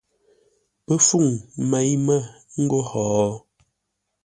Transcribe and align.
Pə́ 0.85 0.97
fûŋ 1.07 1.25
mêi 1.69 1.89
mə́ 2.05 2.21
ńgó 2.61 2.79
hó? 2.89 3.03